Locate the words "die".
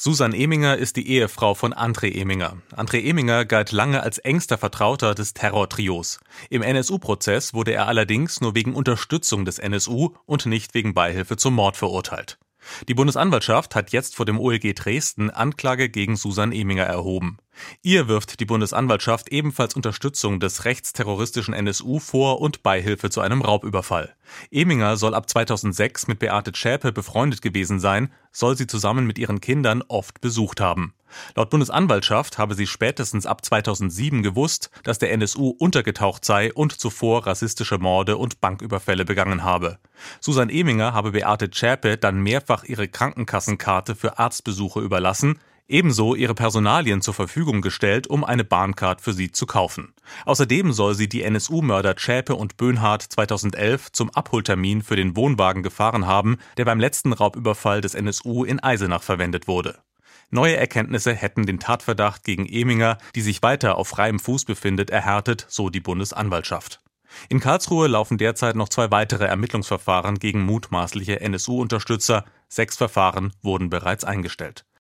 0.94-1.08, 12.88-12.94, 18.40-18.44, 51.08-51.22, 63.14-63.22, 65.70-65.80